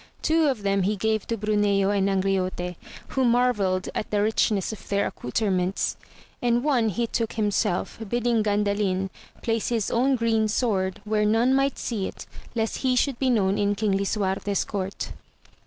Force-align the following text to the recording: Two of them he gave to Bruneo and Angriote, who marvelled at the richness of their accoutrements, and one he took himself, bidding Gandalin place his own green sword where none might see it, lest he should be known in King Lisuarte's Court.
Two 0.23 0.47
of 0.47 0.63
them 0.63 0.81
he 0.81 0.95
gave 0.95 1.27
to 1.27 1.37
Bruneo 1.37 1.91
and 1.95 2.09
Angriote, 2.09 2.75
who 3.09 3.23
marvelled 3.23 3.87
at 3.93 4.09
the 4.09 4.23
richness 4.23 4.73
of 4.73 4.89
their 4.89 5.05
accoutrements, 5.05 5.95
and 6.41 6.63
one 6.63 6.89
he 6.89 7.05
took 7.05 7.33
himself, 7.33 7.99
bidding 8.09 8.41
Gandalin 8.43 9.11
place 9.43 9.67
his 9.69 9.91
own 9.91 10.15
green 10.15 10.47
sword 10.47 11.01
where 11.05 11.23
none 11.23 11.53
might 11.53 11.77
see 11.77 12.07
it, 12.07 12.25
lest 12.55 12.77
he 12.77 12.95
should 12.95 13.19
be 13.19 13.29
known 13.29 13.59
in 13.59 13.75
King 13.75 13.91
Lisuarte's 13.95 14.65
Court. 14.65 15.11